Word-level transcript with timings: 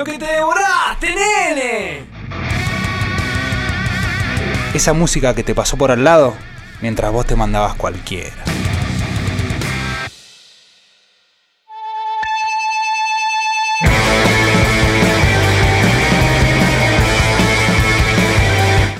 ¡Lo 0.00 0.06
que 0.06 0.18
te 0.18 0.24
devoraste, 0.24 1.08
nene! 1.14 2.06
Esa 4.72 4.94
música 4.94 5.34
que 5.34 5.42
te 5.42 5.54
pasó 5.54 5.76
por 5.76 5.90
al 5.90 6.02
lado 6.02 6.34
mientras 6.80 7.12
vos 7.12 7.26
te 7.26 7.36
mandabas 7.36 7.74
cualquiera. 7.74 8.32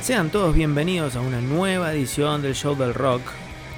Sean 0.03 0.29
todos 0.29 0.55
bienvenidos 0.55 1.17
a 1.17 1.23
una 1.23 1.41
nueva 1.41 1.95
edición 1.95 2.43
del 2.43 2.55
Show 2.55 2.77
del 2.77 2.93
Rock. 2.93 3.23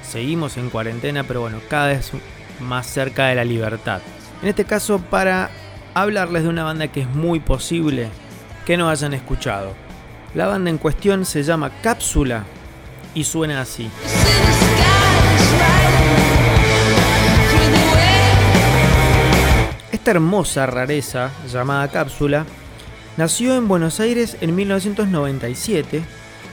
Seguimos 0.01 0.57
en 0.57 0.69
cuarentena, 0.69 1.23
pero 1.23 1.39
bueno, 1.39 1.61
cada 1.69 1.87
vez 1.87 2.11
más 2.59 2.85
cerca 2.85 3.27
de 3.27 3.35
la 3.35 3.45
libertad. 3.45 4.01
En 4.41 4.49
este 4.49 4.65
caso, 4.65 4.99
para 4.99 5.51
hablarles 5.93 6.43
de 6.43 6.49
una 6.49 6.63
banda 6.63 6.87
que 6.87 7.01
es 7.01 7.09
muy 7.09 7.39
posible 7.39 8.09
que 8.65 8.77
no 8.77 8.89
hayan 8.89 9.13
escuchado. 9.13 9.73
La 10.33 10.47
banda 10.47 10.69
en 10.69 10.77
cuestión 10.77 11.25
se 11.25 11.43
llama 11.43 11.71
Cápsula 11.81 12.45
y 13.13 13.23
suena 13.23 13.61
así. 13.61 13.89
Esta 19.91 20.11
hermosa 20.11 20.65
rareza 20.65 21.31
llamada 21.51 21.87
Cápsula 21.89 22.45
nació 23.15 23.55
en 23.55 23.67
Buenos 23.67 23.99
Aires 23.99 24.37
en 24.41 24.55
1997 24.55 26.03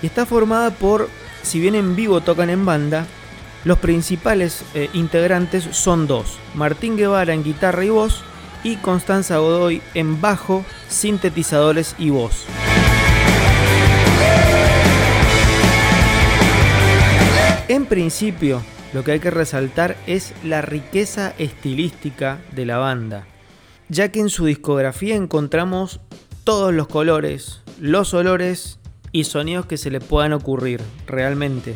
y 0.02 0.06
está 0.06 0.26
formada 0.26 0.70
por, 0.70 1.08
si 1.42 1.58
bien 1.58 1.74
en 1.74 1.96
vivo 1.96 2.20
tocan 2.20 2.50
en 2.50 2.64
banda, 2.64 3.06
los 3.64 3.78
principales 3.78 4.62
eh, 4.74 4.88
integrantes 4.92 5.64
son 5.72 6.06
dos, 6.06 6.38
Martín 6.54 6.96
Guevara 6.96 7.34
en 7.34 7.42
guitarra 7.42 7.84
y 7.84 7.90
voz 7.90 8.22
y 8.64 8.76
Constanza 8.76 9.38
Godoy 9.38 9.82
en 9.94 10.20
bajo, 10.20 10.64
sintetizadores 10.88 11.94
y 11.98 12.10
voz. 12.10 12.44
En 17.68 17.86
principio, 17.86 18.62
lo 18.92 19.04
que 19.04 19.12
hay 19.12 19.20
que 19.20 19.30
resaltar 19.30 19.96
es 20.06 20.34
la 20.42 20.60
riqueza 20.60 21.32
estilística 21.38 22.40
de 22.52 22.66
la 22.66 22.78
banda, 22.78 23.26
ya 23.88 24.10
que 24.10 24.20
en 24.20 24.28
su 24.28 24.46
discografía 24.46 25.14
encontramos 25.14 26.00
todos 26.42 26.74
los 26.74 26.88
colores, 26.88 27.60
los 27.78 28.12
olores 28.12 28.80
y 29.12 29.24
sonidos 29.24 29.66
que 29.66 29.76
se 29.76 29.90
le 29.90 30.00
puedan 30.00 30.32
ocurrir 30.32 30.80
realmente. 31.06 31.74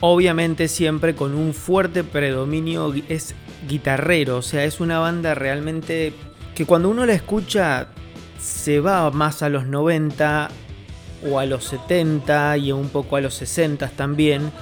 Obviamente 0.00 0.68
siempre 0.68 1.14
con 1.14 1.34
un 1.34 1.52
fuerte 1.52 2.04
predominio 2.04 2.94
es 3.08 3.34
guitarrero, 3.66 4.38
o 4.38 4.42
sea, 4.42 4.64
es 4.64 4.80
una 4.80 4.98
banda 4.98 5.34
realmente 5.34 6.12
que 6.54 6.64
cuando 6.64 6.88
uno 6.88 7.04
la 7.04 7.12
escucha 7.12 7.88
se 8.38 8.80
va 8.80 9.10
más 9.10 9.42
a 9.42 9.48
los 9.48 9.66
90 9.66 10.48
o 11.30 11.38
a 11.38 11.46
los 11.46 11.64
70 11.64 12.56
y 12.58 12.72
un 12.72 12.88
poco 12.88 13.16
a 13.16 13.20
los 13.20 13.34
60 13.34 13.88
también, 13.90 14.52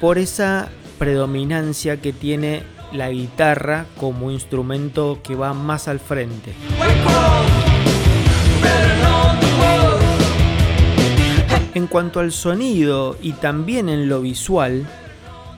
por 0.00 0.18
esa 0.18 0.68
predominancia 0.98 2.00
que 2.00 2.12
tiene 2.12 2.62
la 2.92 3.10
guitarra 3.10 3.86
como 3.98 4.30
instrumento 4.30 5.20
que 5.22 5.34
va 5.34 5.52
más 5.52 5.88
al 5.88 6.00
frente. 6.00 6.54
En 11.74 11.86
cuanto 11.88 12.20
al 12.20 12.32
sonido 12.32 13.18
y 13.20 13.32
también 13.32 13.90
en 13.90 14.08
lo 14.08 14.22
visual, 14.22 14.86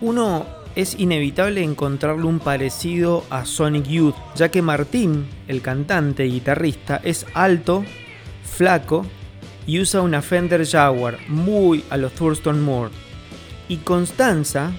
uno 0.01 0.58
es 0.79 0.95
inevitable 0.97 1.65
encontrarle 1.65 2.25
un 2.25 2.39
parecido 2.39 3.25
a 3.31 3.45
Sonic 3.47 3.87
Youth, 3.89 4.15
ya 4.37 4.49
que 4.49 4.63
Martín, 4.63 5.27
el 5.49 5.61
cantante 5.61 6.25
y 6.25 6.35
guitarrista, 6.35 7.01
es 7.03 7.27
alto, 7.35 7.85
flaco 8.45 9.05
y 9.67 9.81
usa 9.81 10.03
una 10.03 10.23
Fender 10.23 10.65
Jaguar 10.65 11.19
muy 11.27 11.83
a 11.91 11.97
los 11.97 12.13
Thurston 12.13 12.63
Moore. 12.63 12.93
Y 13.69 13.79
Constanza 13.79 14.71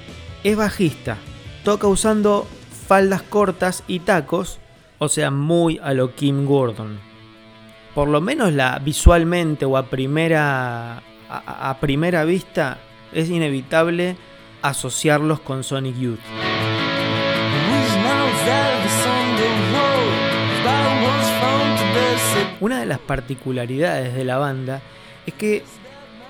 es 0.46 0.56
bajista, 0.56 1.18
toca 1.66 1.88
usando 1.88 2.48
faldas 2.88 3.22
cortas 3.22 3.84
y 3.86 4.00
tacos, 4.00 4.60
o 5.00 5.10
sea, 5.10 5.32
muy 5.32 5.82
a 5.84 5.94
lo 5.94 6.16
Kim 6.16 6.46
Gordon. 6.46 6.98
Por 7.94 8.08
lo 8.08 8.22
menos 8.22 8.54
la 8.54 8.80
visualmente 8.80 9.66
o 9.66 9.76
a 9.76 9.90
primera 9.90 11.04
a, 11.30 11.78
primera 11.82 12.24
vista 12.24 12.78
es 13.12 13.30
inevitable 13.30 14.16
asociarlos 14.62 15.40
con 15.40 15.64
Sonic 15.64 15.98
Youth. 15.98 16.20
Una 22.60 22.80
de 22.80 22.86
las 22.86 23.00
particularidades 23.00 24.14
de 24.14 24.26
la 24.26 24.38
banda 24.38 24.82
es 25.26 25.34
que 25.34 25.64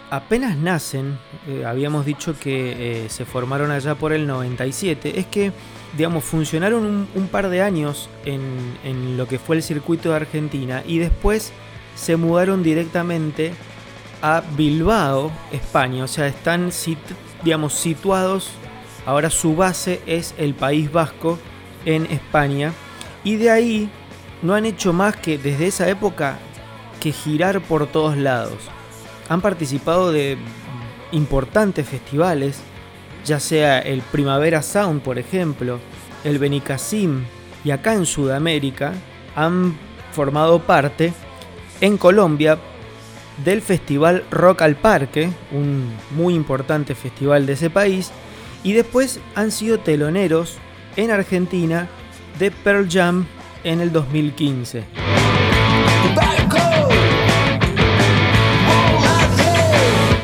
apenas 0.09 0.57
nacen, 0.57 1.17
eh, 1.47 1.66
habíamos 1.66 2.06
dicho 2.06 2.35
que 2.40 3.06
eh, 3.06 3.09
se 3.09 3.25
formaron 3.25 3.72
allá 3.72 3.95
por 3.95 4.13
el 4.13 4.28
97, 4.28 5.19
es 5.19 5.25
que 5.25 5.51
digamos, 5.97 6.23
funcionaron 6.23 7.07
un, 7.13 7.28
par 7.29 7.50
de 7.50 7.63
años 7.63 8.09
en, 8.25 8.41
en, 8.84 9.17
lo 9.17 9.28
que 9.28 9.40
fue 9.40 9.56
el 9.56 9.63
circuito 9.63 10.09
de 10.09 10.17
Argentina 10.17 10.84
y 10.85 11.00
después 11.00 11.51
se 11.96 12.16
mudaron 12.16 12.61
directamente 12.61 13.53
a 14.22 14.44
Bilbao, 14.56 15.31
España. 15.51 16.03
O 16.03 16.07
sea, 16.07 16.28
están 16.28 16.72
digamos, 17.44 17.74
situados. 17.74 18.50
Ahora 19.06 19.30
su 19.30 19.56
base 19.56 20.02
es 20.06 20.34
el 20.38 20.54
País 20.54 20.92
Vasco 20.92 21.40
en 21.86 22.06
España. 22.08 22.74
Y 23.24 23.36
de 23.36 23.50
ahí 23.52 23.90
no 24.42 24.54
han 24.54 24.66
hecho 24.66 24.94
más 24.94 25.16
que 25.16 25.38
desde 25.38 25.68
esa 25.68 25.90
época 25.90 26.40
que 27.00 27.12
girar 27.12 27.62
por 27.62 27.88
todos 27.88 28.18
lados. 28.18 28.58
Han 29.30 29.42
participado 29.42 30.12
de 30.12 30.38
importantes 31.12 31.88
festivales, 31.88 32.62
ya 33.26 33.40
sea 33.40 33.80
el 33.80 34.02
Primavera 34.02 34.62
Sound, 34.62 35.02
por 35.02 35.18
ejemplo, 35.18 35.80
el 36.24 36.40
Benicassim, 36.40 37.26
y 37.64 37.72
acá 37.72 37.94
en 37.94 38.06
Sudamérica 38.06 38.94
han 39.36 39.78
formado 40.12 40.60
parte 40.60 41.14
en 41.82 41.98
Colombia 41.98 42.58
del 43.44 43.62
festival 43.62 44.24
Rock 44.32 44.62
al 44.62 44.76
Parque, 44.76 45.30
un 45.52 45.94
muy 46.12 46.34
importante 46.34 46.96
festival 46.96 47.46
de 47.46 47.54
ese 47.54 47.70
país, 47.70 48.12
y 48.64 48.74
después 48.74 49.20
han 49.36 49.52
sido 49.52 49.80
teloneros 49.80 50.58
en 50.96 51.12
Argentina 51.12 51.88
de 52.38 52.52
Pearl 52.52 52.88
Jam 52.90 53.26
en 53.64 53.82
el 53.82 53.92
2015. 53.92 54.84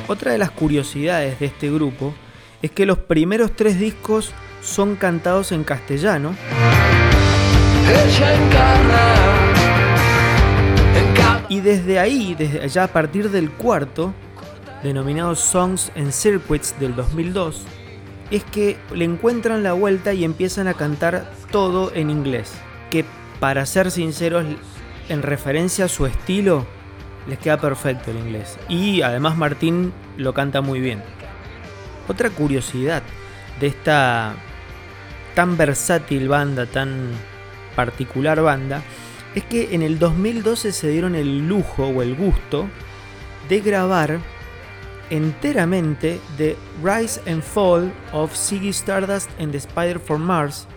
Otra 0.07 0.31
de 0.33 0.37
las 0.37 0.51
curiosidades 0.51 1.39
de 1.39 1.47
este 1.47 1.71
grupo 1.71 2.13
es 2.61 2.71
que 2.71 2.85
los 2.85 2.97
primeros 2.99 3.55
tres 3.55 3.79
discos 3.79 4.33
son 4.61 4.95
cantados 4.95 5.51
en 5.51 5.63
castellano. 5.63 6.35
Y 11.49 11.59
desde 11.61 11.99
ahí, 11.99 12.35
desde 12.35 12.67
ya 12.67 12.85
a 12.85 12.87
partir 12.87 13.29
del 13.29 13.51
cuarto, 13.51 14.13
denominado 14.83 15.35
Songs 15.35 15.91
and 15.95 16.11
Circuits 16.11 16.79
del 16.79 16.95
2002, 16.95 17.61
es 18.31 18.43
que 18.45 18.77
le 18.93 19.05
encuentran 19.05 19.63
la 19.63 19.73
vuelta 19.73 20.13
y 20.13 20.23
empiezan 20.23 20.67
a 20.67 20.73
cantar 20.73 21.31
todo 21.51 21.91
en 21.93 22.09
inglés. 22.09 22.53
Que 22.89 23.05
para 23.39 23.65
ser 23.65 23.91
sinceros, 23.91 24.45
en 25.09 25.21
referencia 25.21 25.85
a 25.85 25.89
su 25.89 26.05
estilo, 26.05 26.65
les 27.27 27.37
queda 27.39 27.57
perfecto 27.57 28.11
el 28.11 28.17
inglés. 28.17 28.57
Y 28.69 29.01
además 29.01 29.37
Martín 29.37 29.93
lo 30.17 30.33
canta 30.33 30.61
muy 30.61 30.79
bien. 30.79 31.03
Otra 32.07 32.29
curiosidad 32.29 33.03
de 33.59 33.67
esta 33.67 34.33
tan 35.33 35.57
versátil 35.57 36.27
banda, 36.27 36.65
tan 36.65 37.11
particular 37.75 38.41
banda, 38.41 38.81
es 39.35 39.43
que 39.43 39.75
en 39.75 39.81
el 39.81 39.99
2012 39.99 40.71
se 40.71 40.89
dieron 40.89 41.13
el 41.13 41.47
lujo 41.47 41.87
o 41.87 42.01
el 42.01 42.15
gusto 42.15 42.67
de 43.49 43.59
grabar 43.59 44.19
enteramente 45.09 46.19
The 46.37 46.55
Rise 46.81 47.21
and 47.29 47.43
Fall 47.43 47.93
of 48.13 48.33
Ziggy 48.33 48.69
Stardust 48.69 49.29
and 49.39 49.51
the 49.51 49.57
Spider 49.57 49.99
from 49.99 50.23
Mars, 50.23 50.67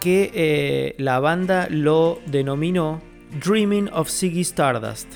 que 0.00 0.30
eh, 0.34 0.94
la 0.98 1.20
banda 1.20 1.68
lo 1.70 2.20
denominó 2.26 3.00
Dreaming 3.42 3.88
of 3.92 4.10
Ziggy 4.10 4.40
Stardust. 4.40 5.14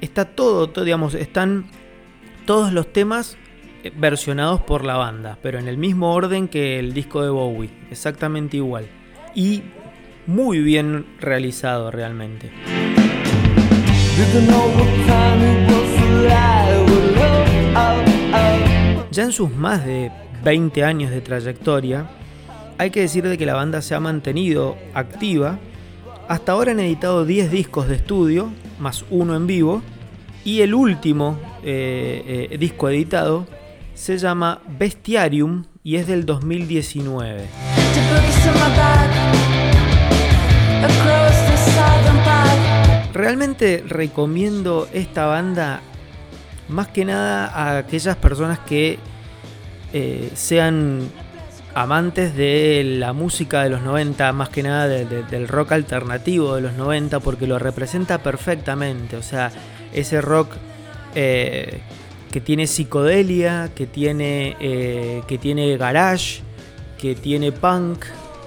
Está 0.00 0.26
todo, 0.26 0.66
digamos, 0.84 1.14
están 1.14 1.70
todos 2.44 2.72
los 2.72 2.92
temas 2.92 3.38
eh, 3.82 3.92
versionados 3.96 4.60
por 4.60 4.84
la 4.84 4.96
banda, 4.96 5.38
pero 5.42 5.58
en 5.58 5.68
el 5.68 5.78
mismo 5.78 6.12
orden 6.12 6.48
que 6.48 6.78
el 6.78 6.92
disco 6.92 7.22
de 7.22 7.30
Bowie, 7.30 7.70
exactamente 7.90 8.58
igual. 8.58 8.88
Y 9.34 9.62
muy 10.26 10.60
bien 10.60 11.06
realizado 11.20 11.90
realmente. 11.90 12.50
Ya 19.10 19.22
en 19.22 19.32
sus 19.32 19.50
más 19.50 19.84
de 19.84 20.10
20 20.44 20.84
años 20.84 21.10
de 21.10 21.20
trayectoria, 21.20 22.10
hay 22.78 22.90
que 22.90 23.00
decir 23.00 23.26
de 23.26 23.38
que 23.38 23.46
la 23.46 23.54
banda 23.54 23.80
se 23.82 23.94
ha 23.94 24.00
mantenido 24.00 24.76
activa. 24.94 25.58
Hasta 26.28 26.52
ahora 26.52 26.72
han 26.72 26.80
editado 26.80 27.24
10 27.24 27.50
discos 27.50 27.88
de 27.88 27.96
estudio 27.96 28.50
más 28.78 29.04
uno 29.10 29.36
en 29.36 29.46
vivo. 29.46 29.82
Y 30.44 30.60
el 30.60 30.74
último 30.74 31.38
eh, 31.64 32.48
eh, 32.50 32.58
disco 32.58 32.88
editado 32.88 33.46
se 33.94 34.18
llama 34.18 34.60
Bestiarium 34.78 35.64
y 35.82 35.96
es 35.96 36.06
del 36.06 36.24
2019. 36.26 37.46
Realmente 43.12 43.82
recomiendo 43.86 44.88
esta 44.92 45.26
banda 45.26 45.80
más 46.68 46.88
que 46.88 47.04
nada 47.04 47.46
a 47.46 47.78
aquellas 47.78 48.16
personas 48.16 48.58
que 48.58 48.98
eh, 49.92 50.30
sean 50.34 51.08
amantes 51.74 52.34
de 52.34 52.82
la 52.84 53.12
música 53.12 53.62
de 53.62 53.70
los 53.70 53.82
90, 53.82 54.32
más 54.32 54.48
que 54.48 54.62
nada 54.62 54.88
del 54.88 55.48
rock 55.48 55.72
alternativo 55.72 56.54
de 56.54 56.62
los 56.62 56.72
90, 56.74 57.20
porque 57.20 57.46
lo 57.46 57.58
representa 57.58 58.18
perfectamente. 58.18 59.16
O 59.16 59.22
sea, 59.22 59.52
ese 59.92 60.20
rock 60.20 60.54
eh, 61.14 61.80
que 62.30 62.40
tiene 62.40 62.66
psicodelia, 62.66 63.70
que 63.74 63.86
tiene, 63.86 64.56
eh, 64.60 65.22
que 65.26 65.38
tiene 65.38 65.76
garage, 65.76 66.40
que 66.98 67.14
tiene 67.14 67.52
punk, 67.52 68.04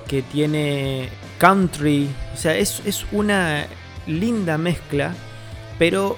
que 0.07 0.21
tiene 0.21 1.09
country. 1.39 2.07
O 2.35 2.37
sea, 2.37 2.55
es, 2.55 2.83
es 2.85 3.05
una 3.11 3.65
linda 4.05 4.59
mezcla, 4.59 5.13
pero 5.79 6.17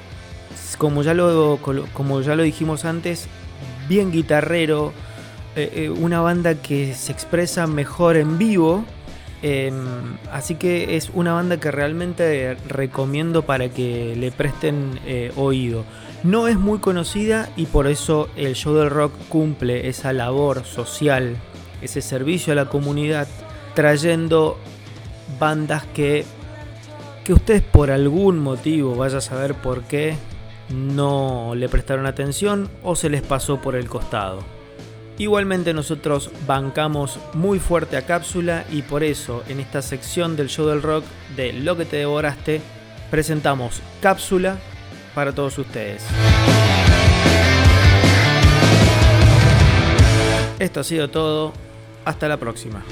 como 0.77 1.03
ya 1.03 1.13
lo, 1.13 1.59
como 1.93 2.21
ya 2.21 2.35
lo 2.35 2.43
dijimos 2.43 2.85
antes, 2.85 3.27
bien 3.87 4.11
guitarrero, 4.11 4.93
eh, 5.55 5.71
eh, 5.75 5.89
una 5.89 6.21
banda 6.21 6.55
que 6.55 6.93
se 6.93 7.11
expresa 7.11 7.67
mejor 7.67 8.17
en 8.17 8.37
vivo. 8.37 8.85
Em, 9.43 10.17
así 10.31 10.55
que 10.55 10.97
es 10.97 11.09
una 11.13 11.33
banda 11.33 11.59
que 11.59 11.71
realmente 11.71 12.55
recomiendo 12.67 13.41
para 13.41 13.69
que 13.69 14.15
le 14.15 14.31
presten 14.31 14.99
eh, 15.05 15.31
oído. 15.35 15.83
No 16.23 16.47
es 16.47 16.57
muy 16.57 16.77
conocida 16.77 17.49
y 17.57 17.65
por 17.65 17.87
eso 17.87 18.29
el 18.35 18.53
show 18.53 18.75
del 18.75 18.91
rock 18.91 19.13
cumple 19.29 19.87
esa 19.89 20.13
labor 20.13 20.63
social, 20.63 21.37
ese 21.81 22.01
servicio 22.01 22.53
a 22.53 22.55
la 22.55 22.65
comunidad, 22.65 23.27
trayendo 23.73 24.59
bandas 25.39 25.85
que, 25.93 26.25
que 27.23 27.33
ustedes 27.33 27.61
por 27.61 27.91
algún 27.91 28.39
motivo, 28.39 28.95
vaya 28.95 29.19
a 29.19 29.21
saber 29.21 29.55
por 29.55 29.83
qué, 29.83 30.15
no 30.69 31.53
le 31.55 31.69
prestaron 31.69 32.05
atención 32.05 32.69
o 32.83 32.95
se 32.95 33.09
les 33.09 33.21
pasó 33.21 33.61
por 33.61 33.75
el 33.75 33.89
costado. 33.89 34.39
Igualmente 35.17 35.73
nosotros 35.73 36.31
bancamos 36.47 37.19
muy 37.33 37.59
fuerte 37.59 37.97
a 37.97 38.05
Cápsula 38.05 38.65
y 38.71 38.81
por 38.81 39.03
eso 39.03 39.43
en 39.47 39.59
esta 39.59 39.81
sección 39.81 40.35
del 40.35 40.49
show 40.49 40.67
del 40.67 40.81
rock 40.81 41.03
de 41.35 41.53
Lo 41.53 41.77
que 41.77 41.85
te 41.85 41.97
devoraste 41.97 42.61
presentamos 43.11 43.81
Cápsula 44.01 44.57
para 45.13 45.33
todos 45.33 45.57
ustedes. 45.57 46.03
Esto 50.57 50.79
ha 50.79 50.83
sido 50.83 51.09
todo. 51.09 51.53
Hasta 52.05 52.27
la 52.27 52.37
próxima. 52.37 52.83